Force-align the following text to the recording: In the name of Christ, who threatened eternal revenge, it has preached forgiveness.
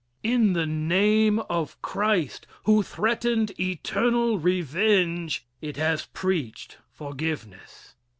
In 0.23 0.53
the 0.53 0.65
name 0.65 1.37
of 1.47 1.79
Christ, 1.83 2.47
who 2.63 2.81
threatened 2.81 3.51
eternal 3.59 4.39
revenge, 4.39 5.45
it 5.61 5.77
has 5.77 6.07
preached 6.07 6.79
forgiveness. 6.91 7.93